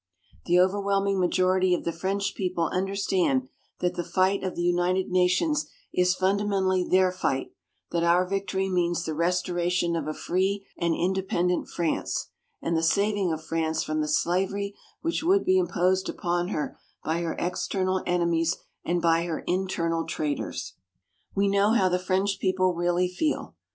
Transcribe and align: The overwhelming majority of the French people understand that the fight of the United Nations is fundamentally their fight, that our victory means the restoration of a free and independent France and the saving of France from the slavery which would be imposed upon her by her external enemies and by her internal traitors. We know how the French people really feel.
The 0.47 0.59
overwhelming 0.59 1.19
majority 1.19 1.75
of 1.75 1.83
the 1.83 1.91
French 1.91 2.33
people 2.33 2.71
understand 2.73 3.47
that 3.81 3.93
the 3.93 4.03
fight 4.03 4.43
of 4.43 4.55
the 4.55 4.63
United 4.63 5.09
Nations 5.11 5.67
is 5.93 6.15
fundamentally 6.15 6.83
their 6.83 7.11
fight, 7.11 7.53
that 7.91 8.03
our 8.03 8.27
victory 8.27 8.67
means 8.67 9.05
the 9.05 9.13
restoration 9.13 9.95
of 9.95 10.07
a 10.07 10.13
free 10.15 10.65
and 10.75 10.95
independent 10.95 11.67
France 11.69 12.31
and 12.63 12.75
the 12.75 12.81
saving 12.81 13.31
of 13.31 13.45
France 13.45 13.83
from 13.83 14.01
the 14.01 14.07
slavery 14.07 14.73
which 15.03 15.21
would 15.21 15.45
be 15.45 15.59
imposed 15.59 16.09
upon 16.09 16.47
her 16.47 16.79
by 17.03 17.21
her 17.21 17.35
external 17.37 18.01
enemies 18.07 18.57
and 18.83 19.03
by 19.03 19.25
her 19.25 19.43
internal 19.45 20.07
traitors. 20.07 20.73
We 21.35 21.47
know 21.47 21.73
how 21.73 21.89
the 21.89 21.99
French 21.99 22.39
people 22.39 22.73
really 22.73 23.07
feel. 23.07 23.53